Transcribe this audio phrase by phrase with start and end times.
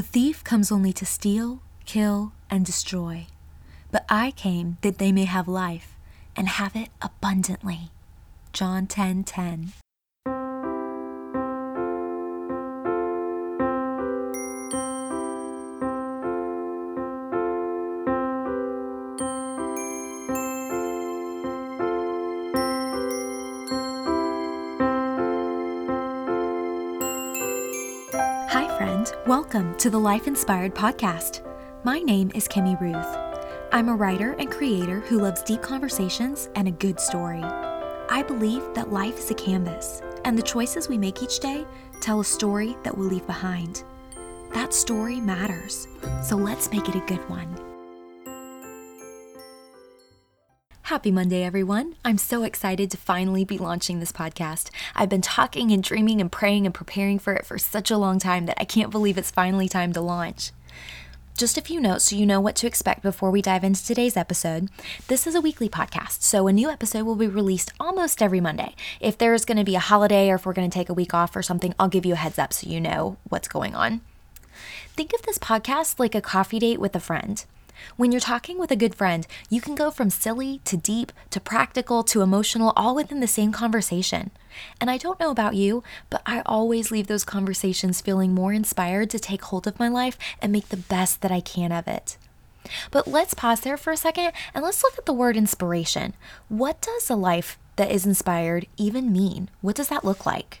[0.00, 3.26] The thief comes only to steal, kill, and destroy.
[3.90, 5.94] But I came that they may have life
[6.34, 7.90] and have it abundantly.
[8.54, 9.24] John 10:10.
[9.24, 9.72] 10, 10.
[29.52, 31.44] Welcome to the Life Inspired Podcast.
[31.82, 33.18] My name is Kimmy Ruth.
[33.72, 37.42] I'm a writer and creator who loves deep conversations and a good story.
[37.42, 41.66] I believe that life is a canvas, and the choices we make each day
[42.00, 43.82] tell a story that we'll leave behind.
[44.52, 45.88] That story matters,
[46.22, 47.69] so let's make it a good one.
[50.90, 51.94] Happy Monday, everyone.
[52.04, 54.70] I'm so excited to finally be launching this podcast.
[54.96, 58.18] I've been talking and dreaming and praying and preparing for it for such a long
[58.18, 60.50] time that I can't believe it's finally time to launch.
[61.36, 64.16] Just a few notes so you know what to expect before we dive into today's
[64.16, 64.68] episode.
[65.06, 68.74] This is a weekly podcast, so a new episode will be released almost every Monday.
[68.98, 71.14] If there's going to be a holiday or if we're going to take a week
[71.14, 74.00] off or something, I'll give you a heads up so you know what's going on.
[74.96, 77.44] Think of this podcast like a coffee date with a friend.
[77.96, 81.40] When you're talking with a good friend, you can go from silly to deep to
[81.40, 84.30] practical to emotional all within the same conversation.
[84.80, 89.10] And I don't know about you, but I always leave those conversations feeling more inspired
[89.10, 92.16] to take hold of my life and make the best that I can of it.
[92.90, 96.14] But let's pause there for a second and let's look at the word inspiration.
[96.48, 99.48] What does a life that is inspired even mean?
[99.60, 100.59] What does that look like?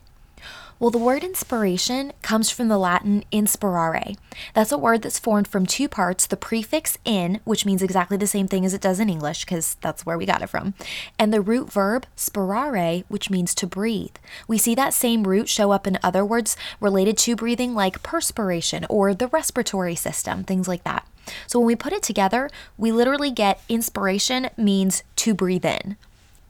[0.80, 4.14] Well, the word inspiration comes from the Latin inspirare.
[4.54, 8.26] That's a word that's formed from two parts the prefix in, which means exactly the
[8.26, 10.72] same thing as it does in English, because that's where we got it from,
[11.18, 14.14] and the root verb spirare, which means to breathe.
[14.48, 18.86] We see that same root show up in other words related to breathing, like perspiration
[18.88, 21.06] or the respiratory system, things like that.
[21.46, 25.98] So when we put it together, we literally get inspiration means to breathe in.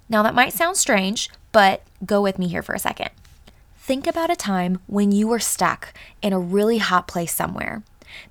[0.09, 3.11] Now, that might sound strange, but go with me here for a second.
[3.91, 5.93] Think about a time when you were stuck
[6.23, 7.83] in a really hot place somewhere.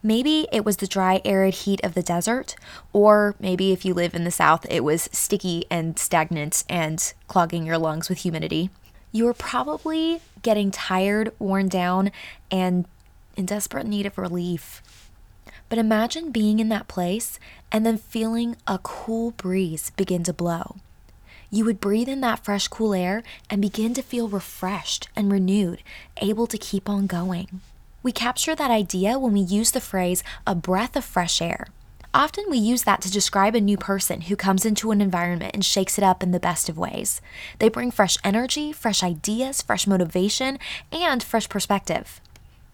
[0.01, 2.55] Maybe it was the dry, arid heat of the desert,
[2.93, 7.65] or maybe if you live in the South, it was sticky and stagnant and clogging
[7.65, 8.69] your lungs with humidity.
[9.11, 12.13] You were probably getting tired, worn down,
[12.49, 12.85] and
[13.35, 14.81] in desperate need of relief.
[15.67, 17.37] But imagine being in that place
[17.69, 20.77] and then feeling a cool breeze begin to blow
[21.51, 25.81] you would breathe in that fresh, cool air and begin to feel refreshed and renewed,
[26.17, 27.61] able to keep on going.
[28.03, 31.67] We capture that idea when we use the phrase a breath of fresh air.
[32.13, 35.63] Often we use that to describe a new person who comes into an environment and
[35.63, 37.21] shakes it up in the best of ways.
[37.59, 40.57] They bring fresh energy, fresh ideas, fresh motivation,
[40.91, 42.19] and fresh perspective.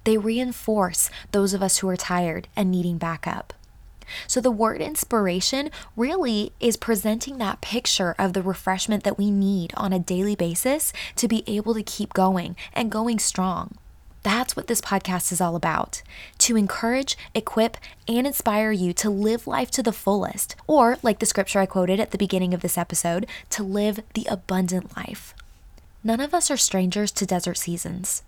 [0.06, 3.53] They reinforce those of us who are tired and needing backup.
[4.28, 9.74] So, the word inspiration really is presenting that picture of the refreshment that we need
[9.76, 13.78] on a daily basis to be able to keep going and going strong.
[14.26, 16.02] That's what this podcast is all about
[16.40, 17.78] to encourage, equip,
[18.08, 22.00] and inspire you to live life to the fullest, or, like the scripture I quoted
[22.00, 25.36] at the beginning of this episode, to live the abundant life.
[26.04, 28.24] None of us are strangers to desert seasons.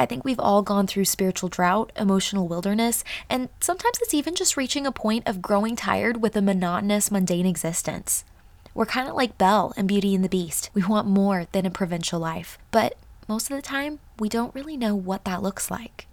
[0.00, 4.56] I think we've all gone through spiritual drought, emotional wilderness, and sometimes it's even just
[4.56, 8.24] reaching a point of growing tired with a monotonous, mundane existence.
[8.72, 10.70] We're kind of like Belle in Beauty and the Beast.
[10.72, 12.94] We want more than a provincial life, but
[13.28, 16.06] most of the time, we don't really know what that looks like.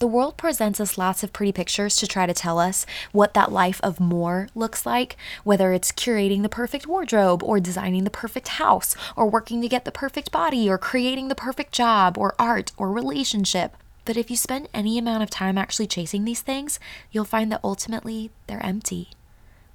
[0.00, 3.52] The world presents us lots of pretty pictures to try to tell us what that
[3.52, 8.48] life of more looks like, whether it's curating the perfect wardrobe, or designing the perfect
[8.48, 12.72] house, or working to get the perfect body, or creating the perfect job, or art,
[12.78, 13.76] or relationship.
[14.06, 16.80] But if you spend any amount of time actually chasing these things,
[17.12, 19.10] you'll find that ultimately they're empty.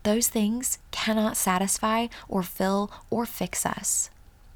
[0.02, 4.09] Those things cannot satisfy, or fill, or fix us.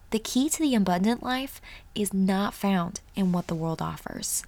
[0.09, 1.61] The key to the abundant life
[1.93, 4.41] is not found in what the world offers.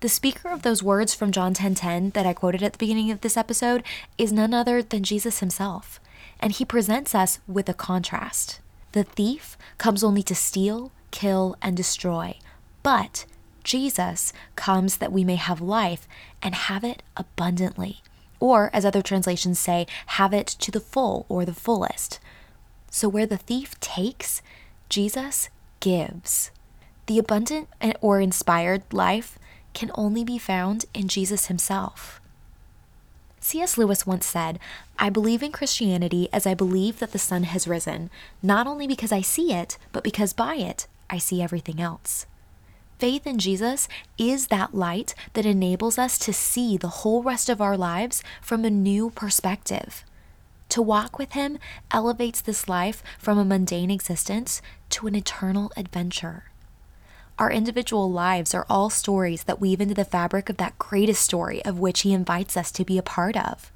[0.00, 2.78] The speaker of those words from John 10:10 10, 10 that I quoted at the
[2.78, 3.82] beginning of this episode
[4.16, 5.98] is none other than Jesus himself,
[6.38, 8.60] and he presents us with a contrast.
[8.92, 12.38] The thief comes only to steal, kill, and destroy,
[12.84, 13.26] but
[13.64, 16.06] Jesus comes that we may have life
[16.40, 18.00] and have it abundantly.
[18.38, 19.88] Or, as other translations say,
[20.18, 22.20] have it to the full or the fullest.
[22.88, 24.42] So, where the thief takes,
[24.88, 25.48] Jesus
[25.80, 26.52] gives.
[27.06, 27.68] The abundant
[28.00, 29.40] or inspired life
[29.78, 32.20] can only be found in Jesus himself.
[33.38, 33.78] C.S.
[33.78, 34.58] Lewis once said,
[34.98, 38.10] I believe in Christianity as I believe that the sun has risen,
[38.42, 42.26] not only because I see it, but because by it I see everything else.
[42.98, 43.86] Faith in Jesus
[44.18, 48.64] is that light that enables us to see the whole rest of our lives from
[48.64, 50.04] a new perspective.
[50.70, 51.56] To walk with Him
[51.92, 54.60] elevates this life from a mundane existence
[54.90, 56.50] to an eternal adventure.
[57.38, 61.64] Our individual lives are all stories that weave into the fabric of that greatest story
[61.64, 63.70] of which He invites us to be a part of.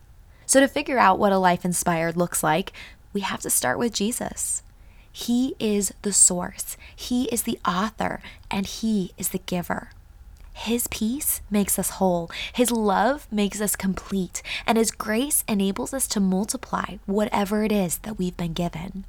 [0.47, 2.73] So, to figure out what a life inspired looks like,
[3.13, 4.65] we have to start with Jesus.
[5.13, 8.21] He is the source, He is the author,
[8.51, 9.91] and He is the giver.
[10.55, 12.31] His peace makes us whole.
[12.53, 14.43] His love makes us complete.
[14.67, 19.05] And His grace enables us to multiply whatever it is that we've been given.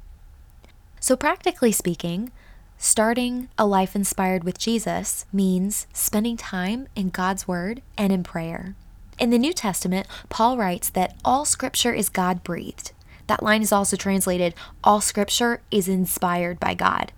[1.00, 2.30] So, practically speaking,
[2.78, 8.74] starting a life inspired with Jesus means spending time in God's Word and in prayer.
[9.18, 12.92] In the New Testament, Paul writes that all scripture is God breathed.
[13.26, 17.12] That line is also translated, all scripture is inspired by God.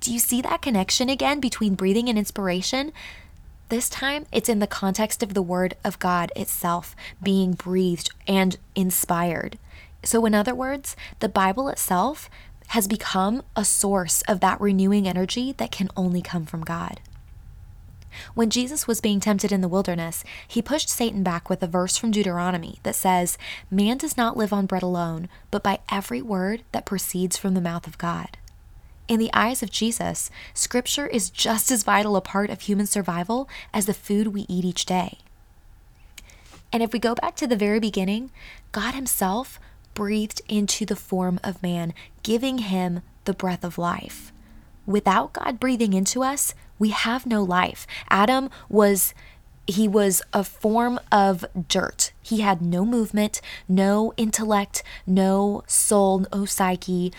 [0.00, 2.92] Do you see that connection again between breathing and inspiration?
[3.68, 8.56] This time, it's in the context of the Word of God itself being breathed and
[8.74, 9.58] inspired.
[10.02, 12.28] So, in other words, the Bible itself
[12.72, 17.00] has become a source of that renewing energy that can only come from God.
[18.32, 21.98] When Jesus was being tempted in the wilderness, he pushed Satan back with a verse
[21.98, 23.36] from Deuteronomy that says,
[23.70, 27.60] Man does not live on bread alone, but by every word that proceeds from the
[27.60, 28.38] mouth of God.
[29.06, 33.50] In the eyes of Jesus, Scripture is just as vital a part of human survival
[33.74, 35.18] as the food we eat each day.
[36.72, 38.30] And if we go back to the very beginning,
[38.72, 39.60] God Himself
[39.94, 44.32] breathed into the form of man, giving him the breath of life.
[44.86, 47.86] Without God breathing into us, we have no life.
[48.10, 49.14] Adam was
[49.64, 52.12] he was a form of dirt.
[52.20, 57.12] He had no movement, no intellect, no soul, no psyche,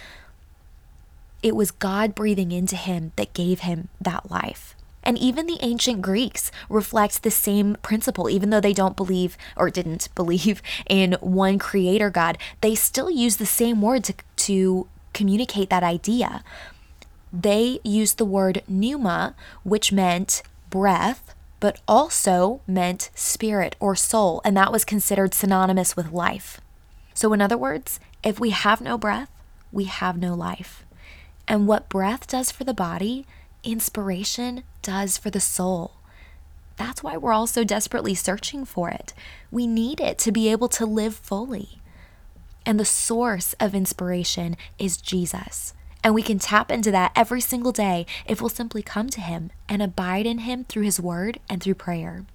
[1.43, 4.75] it was God breathing into him that gave him that life.
[5.03, 9.69] And even the ancient Greeks reflect the same principle, even though they don't believe or
[9.69, 15.69] didn't believe in one creator God, they still use the same word to, to communicate
[15.69, 16.43] that idea.
[17.31, 24.55] They used the word pneuma, which meant breath, but also meant spirit or soul, and
[24.57, 26.59] that was considered synonymous with life.
[27.13, 29.29] So, in other words, if we have no breath,
[29.71, 30.83] we have no life.
[31.47, 33.25] And what breath does for the body,
[33.63, 35.93] inspiration does for the soul.
[36.75, 39.13] That's why we're all so desperately searching for it.
[39.51, 41.79] We need it to be able to live fully.
[42.65, 45.73] And the source of inspiration is Jesus.
[46.03, 49.51] And we can tap into that every single day if we'll simply come to Him
[49.69, 52.25] and abide in Him through His Word and through prayer.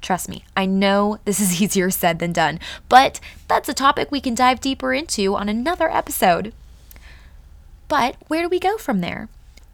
[0.00, 4.20] Trust me, I know this is easier said than done, but that's a topic we
[4.20, 6.54] can dive deeper into on another episode.
[7.88, 9.28] But where do we go from there?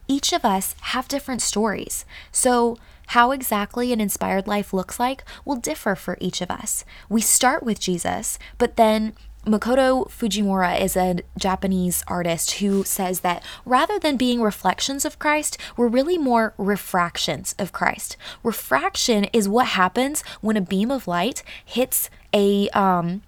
[0.08, 2.04] Each of us have different stories.
[2.32, 2.78] So,
[3.08, 6.84] how exactly an inspired life looks like will differ for each of us.
[7.08, 9.14] We start with Jesus, but then
[9.46, 15.56] Makoto Fujimura is a Japanese artist who says that rather than being reflections of Christ,
[15.76, 18.16] we're really more refractions of Christ.
[18.42, 23.22] Refraction is what happens when a beam of light hits a um,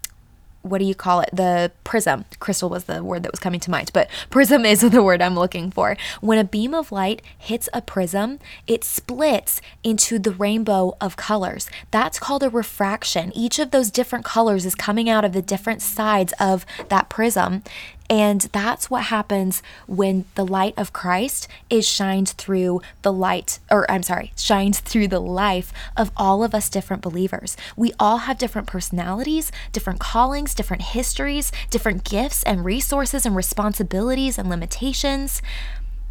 [0.62, 1.31] what do you call it?
[1.33, 2.25] The prism.
[2.39, 5.35] Crystal was the word that was coming to mind, but prism is the word I'm
[5.35, 5.97] looking for.
[6.21, 11.69] When a beam of light hits a prism, it splits into the rainbow of colors.
[11.91, 13.33] That's called a refraction.
[13.35, 17.62] Each of those different colors is coming out of the different sides of that prism.
[18.11, 23.88] And that's what happens when the light of Christ is shined through the light, or
[23.88, 27.57] I'm sorry, shines through the life of all of us different believers.
[27.76, 34.38] We all have different personalities, different callings, different histories, different gifts and resources and responsibilities
[34.38, 35.40] and limitations.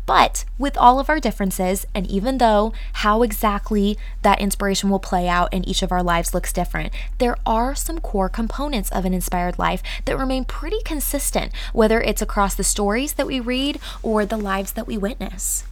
[0.09, 5.27] But with all of our differences, and even though how exactly that inspiration will play
[5.27, 9.13] out in each of our lives looks different, there are some core components of an
[9.13, 14.25] inspired life that remain pretty consistent, whether it's across the stories that we read or
[14.25, 15.65] the lives that we witness.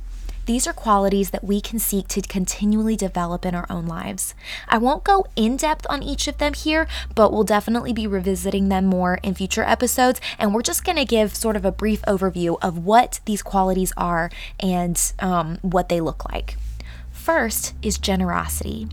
[0.48, 4.34] These are qualities that we can seek to continually develop in our own lives.
[4.70, 8.70] I won't go in depth on each of them here, but we'll definitely be revisiting
[8.70, 10.22] them more in future episodes.
[10.40, 13.92] And we're just going to give sort of a brief overview of what these qualities
[13.98, 16.56] are and um, what they look like.
[17.12, 18.88] First is generosity.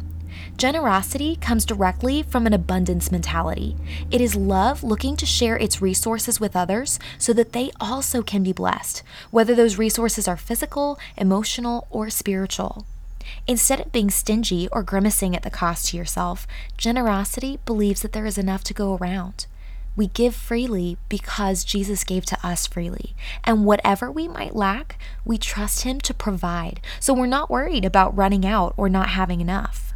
[0.57, 3.77] Generosity comes directly from an abundance mentality.
[4.11, 8.45] It is love looking to share its resources with others so that they also can
[8.45, 12.87] be blessed, whether those resources are physical, emotional, or spiritual.
[13.49, 16.47] Instead of being stingy or grimacing at the cost to yourself,
[16.77, 19.47] generosity believes that there is enough to go around.
[19.97, 23.15] We give freely because Jesus gave to us freely.
[23.43, 26.81] And whatever we might lack, we trust Him to provide.
[27.01, 29.94] So we're not worried about running out or not having enough.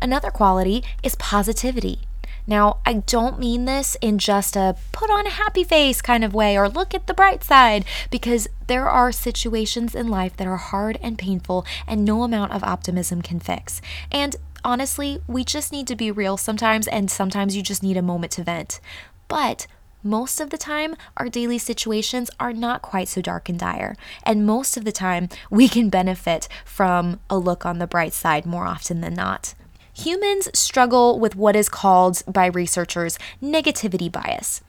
[0.00, 2.00] Another quality is positivity.
[2.46, 6.34] Now, I don't mean this in just a put on a happy face kind of
[6.34, 10.58] way or look at the bright side, because there are situations in life that are
[10.58, 13.80] hard and painful and no amount of optimism can fix.
[14.12, 18.02] And honestly, we just need to be real sometimes, and sometimes you just need a
[18.02, 18.78] moment to vent.
[19.26, 19.66] But
[20.04, 23.96] most of the time, our daily situations are not quite so dark and dire.
[24.22, 28.44] And most of the time, we can benefit from a look on the bright side
[28.44, 29.54] more often than not.
[29.94, 34.60] Humans struggle with what is called by researchers negativity bias.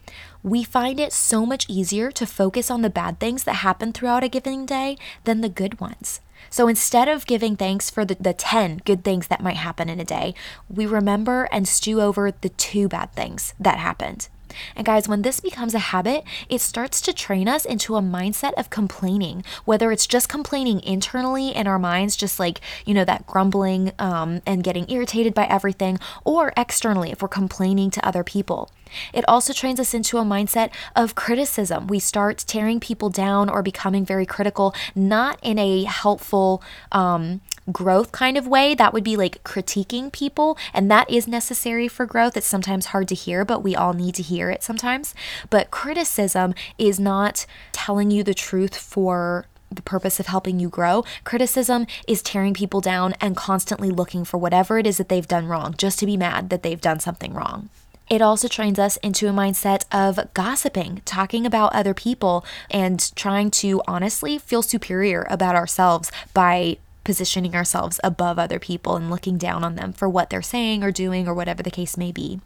[0.44, 4.24] We find it so much easier to focus on the bad things that happen throughout
[4.24, 6.22] a given day than the good ones.
[6.52, 10.00] So instead of giving thanks for the, the 10 good things that might happen in
[10.00, 10.36] a day,
[10.70, 14.30] we remember and stew over the two bad things that happened.
[14.76, 18.54] And guys, when this becomes a habit, it starts to train us into a mindset
[18.54, 23.26] of complaining, whether it's just complaining internally in our minds, just like, you know, that
[23.28, 28.72] grumbling um, and getting irritated by everything, or externally if we're complaining to other people.
[29.14, 31.88] It also trains us into a mindset of criticism.
[31.88, 37.42] We start tearing people down or becoming very critical, not in a helpful, um,
[37.72, 40.58] growth kind of way, that would be like critiquing people.
[40.74, 42.38] And that is necessary for growth.
[42.38, 45.16] It's sometimes hard to hear, but we all need to hear it sometimes.
[45.50, 51.04] But criticism is not telling you the truth for the purpose of helping you grow.
[51.24, 55.48] Criticism is tearing people down and constantly looking for whatever it is that they've done
[55.48, 57.70] wrong, just to be mad that they've done something wrong.
[58.08, 63.50] It also trains us into a mindset of gossiping, talking about other people, and trying
[63.52, 69.64] to honestly feel superior about ourselves by positioning ourselves above other people and looking down
[69.64, 72.42] on them for what they're saying or doing or whatever the case may be.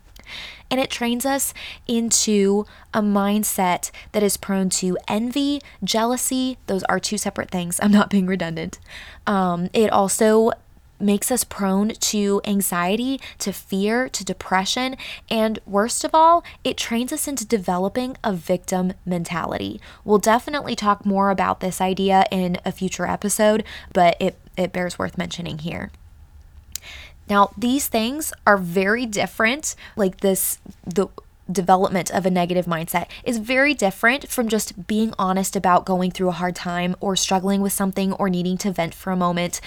[0.70, 1.56] And it trains us
[1.88, 6.60] into a mindset that is prone to envy, jealousy.
[6.68, 7.80] Those are two separate things.
[7.82, 8.78] I'm not being redundant.
[9.25, 10.51] Um, it also
[11.00, 14.98] makes us prone to anxiety, to fear, to depression,
[15.30, 19.80] and worst of all, it trains us into developing a victim mentality.
[20.04, 23.63] We'll definitely talk more about this idea in a future episode,
[23.94, 25.92] but it, it bears worth mentioning here.
[27.30, 31.08] Now, these things are very different, like this, the
[31.51, 36.30] development of a negative mindset is very different from just being honest about going through
[36.30, 39.60] a hard time or struggling with something or needing to vent for a moment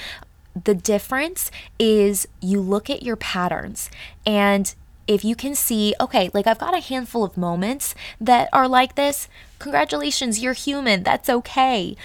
[0.64, 3.90] the difference is you look at your patterns
[4.26, 4.74] and
[5.08, 8.94] if you can see, okay, like I've got a handful of moments that are like
[8.94, 11.96] this, congratulations, you're human, that's okay.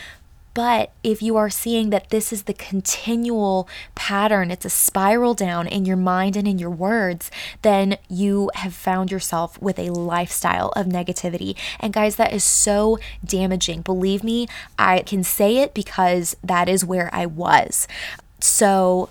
[0.58, 5.68] But if you are seeing that this is the continual pattern, it's a spiral down
[5.68, 7.30] in your mind and in your words,
[7.62, 11.56] then you have found yourself with a lifestyle of negativity.
[11.80, 13.82] And guys, that is so damaging.
[13.82, 14.48] Believe me,
[14.80, 17.88] I can say it because that is where I was.
[18.40, 19.10] So,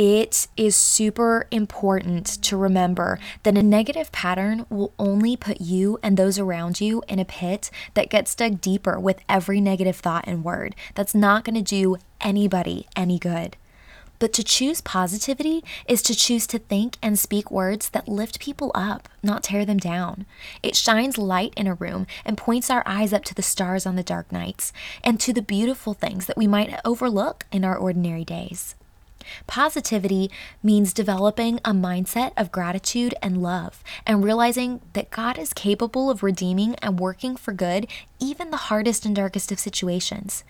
[0.00, 6.16] it is super important to remember that a negative pattern will only put you and
[6.16, 10.42] those around you in a pit that gets dug deeper with every negative thought and
[10.42, 10.74] word.
[10.94, 13.58] That's not going to do anybody any good.
[14.18, 18.70] But to choose positivity is to choose to think and speak words that lift people
[18.74, 20.24] up, not tear them down.
[20.62, 23.96] It shines light in a room and points our eyes up to the stars on
[23.96, 24.72] the dark nights
[25.04, 28.76] and to the beautiful things that we might overlook in our ordinary days.
[29.46, 30.30] Positivity
[30.62, 36.22] means developing a mindset of gratitude and love and realizing that God is capable of
[36.22, 37.86] redeeming and working for good
[38.18, 40.44] even the hardest and darkest of situations.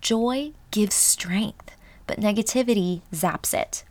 [0.00, 1.72] Joy gives strength
[2.06, 3.84] but negativity zaps it.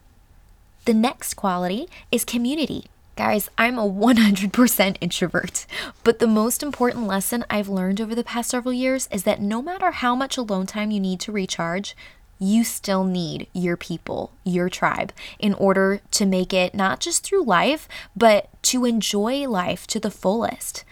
[0.86, 2.86] The next quality is community.
[3.16, 5.66] Guys, I'm a 100% introvert,
[6.04, 9.62] but the most important lesson I've learned over the past several years is that no
[9.62, 11.96] matter how much alone time you need to recharge,
[12.40, 17.44] you still need your people, your tribe, in order to make it not just through
[17.44, 20.84] life, but to enjoy life to the fullest.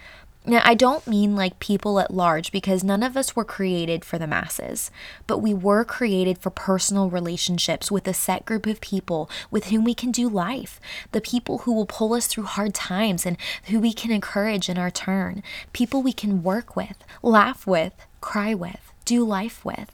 [0.45, 4.17] Now, I don't mean like people at large because none of us were created for
[4.17, 4.91] the masses,
[5.25, 9.85] but we were created for personal relationships with a set group of people with whom
[9.85, 10.81] we can do life,
[11.13, 14.77] the people who will pull us through hard times and who we can encourage in
[14.77, 19.91] our turn, people we can work with, laugh with, cry with, do life with.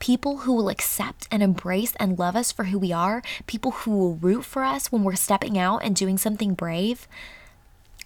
[0.00, 3.92] People who will accept and embrace and love us for who we are, people who
[3.92, 7.06] will root for us when we're stepping out and doing something brave.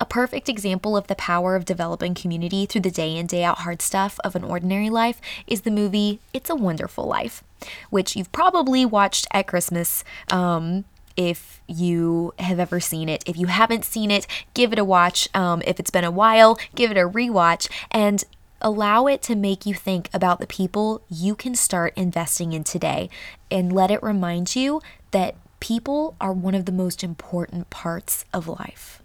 [0.01, 3.59] A perfect example of the power of developing community through the day in, day out
[3.59, 7.45] hard stuff of an ordinary life is the movie It's a Wonderful Life,
[7.91, 10.03] which you've probably watched at Christmas.
[10.31, 10.85] Um,
[11.17, 13.23] if you have ever seen it.
[13.27, 15.29] If you haven't seen it, give it a watch.
[15.35, 18.25] Um, if it's been a while, give it a rewatch and
[18.65, 23.11] allow it to make you think about the people you can start investing in today
[23.51, 24.81] and let it remind you
[25.11, 29.03] that people are one of the most important parts of life.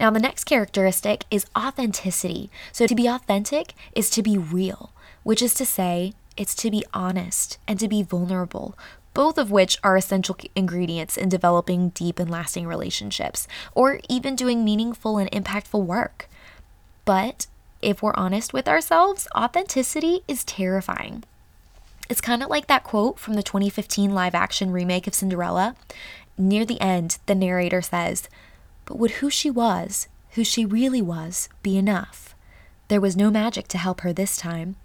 [0.00, 2.50] Now, the next characteristic is authenticity.
[2.72, 6.84] So, to be authentic is to be real, which is to say, it's to be
[6.94, 8.76] honest and to be vulnerable,
[9.12, 14.64] both of which are essential ingredients in developing deep and lasting relationships, or even doing
[14.64, 16.28] meaningful and impactful work.
[17.04, 17.46] But
[17.82, 21.24] if we're honest with ourselves, authenticity is terrifying.
[22.08, 25.76] It's kind of like that quote from the 2015 live action remake of Cinderella.
[26.38, 28.28] Near the end, the narrator says,
[28.84, 32.34] but would who she was, who she really was, be enough?
[32.88, 34.76] There was no magic to help her this time.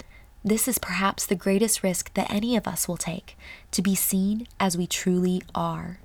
[0.43, 3.37] This is perhaps the greatest risk that any of us will take
[3.71, 5.99] to be seen as we truly are.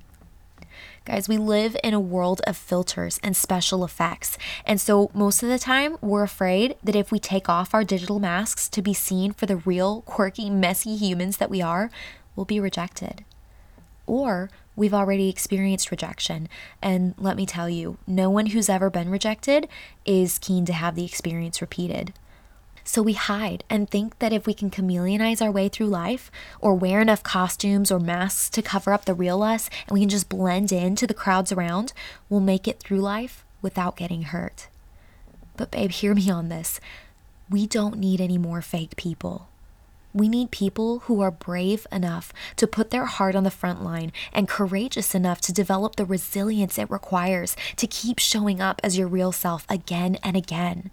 [1.05, 4.39] Guys, we live in a world of filters and special effects.
[4.65, 8.21] And so, most of the time, we're afraid that if we take off our digital
[8.21, 11.91] masks to be seen for the real, quirky, messy humans that we are,
[12.37, 13.25] we'll be rejected.
[14.07, 16.49] Or we've already experienced rejection.
[16.81, 19.67] And let me tell you, no one who's ever been rejected
[20.05, 22.13] is keen to have the experience repeated.
[22.85, 26.75] So we hide and think that if we can chameleonize our way through life or
[26.75, 30.29] wear enough costumes or masks to cover up the real us and we can just
[30.29, 31.93] blend in to the crowds around,
[32.29, 34.69] we'll make it through life without getting hurt.
[35.57, 36.81] But, babe, hear me on this.
[37.49, 39.49] We don't need any more fake people.
[40.15, 44.13] We need people who are brave enough to put their heart on the front line
[44.33, 49.09] and courageous enough to develop the resilience it requires to keep showing up as your
[49.09, 50.91] real self again and again.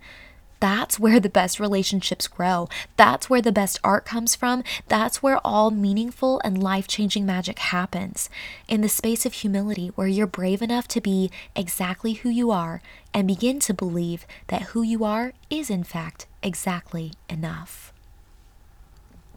[0.60, 2.68] That's where the best relationships grow.
[2.98, 4.64] That's where the best art comes from.
[4.88, 8.30] That's where all meaningful and life changing magic happens.
[8.68, 12.82] In the space of humility, where you're brave enough to be exactly who you are
[13.14, 17.94] and begin to believe that who you are is, in fact, exactly enough.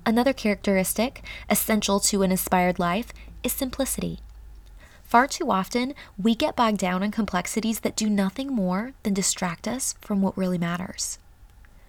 [0.05, 3.13] Another characteristic essential to an inspired life
[3.45, 4.19] is simplicity.
[5.13, 9.69] Far too often, we get bogged down in complexities that do nothing more than distract
[9.69, 11.19] us from what really matters.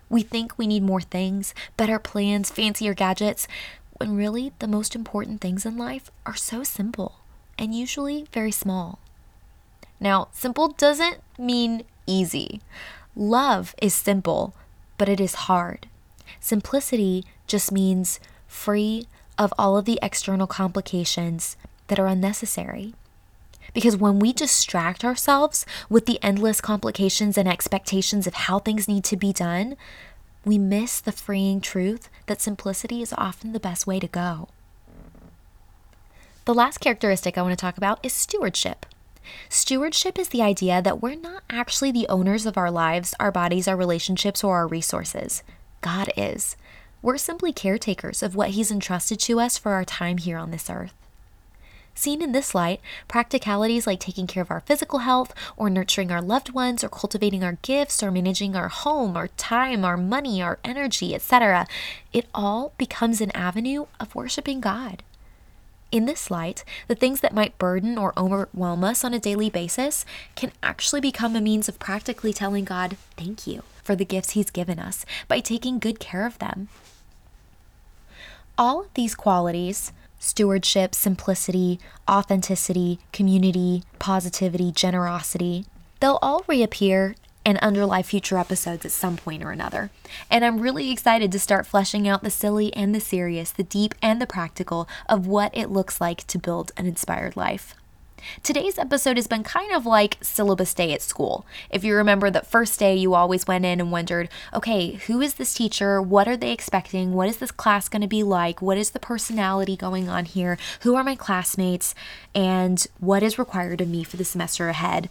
[0.10, 3.48] We think we need more things, better plans, fancier gadgets,
[3.95, 7.21] when really the most important things in life are so simple
[7.58, 9.00] and usually very small.
[10.02, 12.60] Now, simple doesn't mean easy.
[13.15, 14.54] Love is simple,
[14.98, 15.88] but it is hard.
[16.41, 21.56] Simplicity just means free of all of the external complications
[21.88, 22.95] that are unnecessary.
[23.74, 29.04] Because when we distract ourselves with the endless complications and expectations of how things need
[29.06, 29.76] to be done,
[30.46, 34.50] we miss the freeing truth that simplicity is often the best way to go.
[36.46, 38.86] The last characteristic I want to talk about is stewardship.
[39.48, 43.68] Stewardship is the idea that we're not actually the owners of our lives, our bodies,
[43.68, 45.44] our relationships, or our resources.
[45.80, 46.58] God is.
[47.02, 50.70] We're simply caretakers of what He's entrusted to us for our time here on this
[50.70, 50.94] earth.
[51.95, 56.21] Seen in this light, practicalities like taking care of our physical health, or nurturing our
[56.21, 60.58] loved ones, or cultivating our gifts, or managing our home, our time, our money, our
[60.63, 61.67] energy, etc.,
[62.12, 65.03] it all becomes an avenue of worshiping God.
[65.91, 70.06] In this light, the things that might burden or overwhelm us on a daily basis
[70.36, 74.49] can actually become a means of practically telling God, thank you for the gifts He's
[74.49, 76.69] given us by taking good care of them.
[78.58, 79.91] All of these qualities
[80.24, 85.66] stewardship, simplicity, authenticity, community, positivity, generosity
[86.04, 89.90] they'll all reappear and underlie future episodes at some point or another.
[90.30, 93.96] And I'm really excited to start fleshing out the silly and the serious, the deep
[94.02, 97.74] and the practical of what it looks like to build an inspired life.
[98.44, 101.46] Today's episode has been kind of like syllabus day at school.
[101.70, 105.36] If you remember that first day, you always went in and wondered, okay, who is
[105.36, 106.02] this teacher?
[106.02, 107.14] What are they expecting?
[107.14, 108.62] What is this class going to be like?
[108.62, 110.58] What is the personality going on here?
[110.82, 111.96] Who are my classmates?
[112.34, 115.10] And what is required of me for the semester ahead?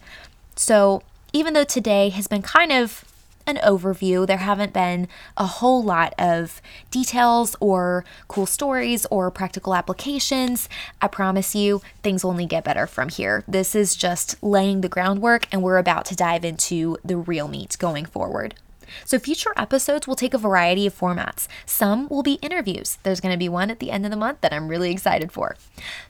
[0.55, 3.03] So, even though today has been kind of
[3.45, 4.25] an overview.
[4.25, 10.69] There haven't been a whole lot of details or cool stories or practical applications.
[11.01, 13.43] I promise you, things only get better from here.
[13.47, 17.77] This is just laying the groundwork, and we're about to dive into the real meat
[17.79, 18.55] going forward.
[19.05, 21.47] So, future episodes will take a variety of formats.
[21.65, 22.97] Some will be interviews.
[23.03, 25.31] There's going to be one at the end of the month that I'm really excited
[25.31, 25.55] for.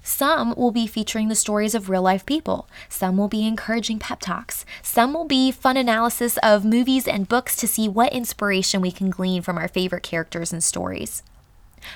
[0.02, 2.68] Some will be featuring the stories of real life people.
[2.90, 4.66] Some will be encouraging pep talks.
[4.82, 9.10] Some will be fun analysis of movies and books to see what inspiration we can
[9.10, 11.24] glean from our favorite characters and stories.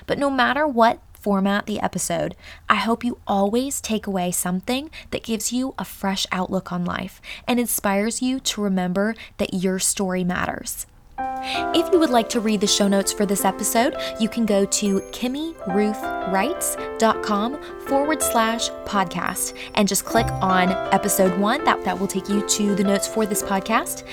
[0.06, 2.38] But no matter what format the episode,
[2.70, 7.22] I hope you always take away something that gives you a fresh outlook on life
[7.46, 10.86] and inspires you to remember that your story matters.
[11.20, 14.64] If you would like to read the show notes for this episode, you can go
[14.64, 21.66] to kimmyruthwrites.com forward slash podcast and just click on episode one.
[21.66, 24.08] That, that will take you to the notes for this podcast.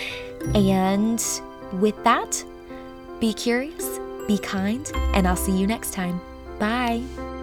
[0.56, 1.24] And
[1.80, 2.44] with that,
[3.20, 6.20] be curious, be kind, and I'll see you next time.
[6.58, 7.33] Bye.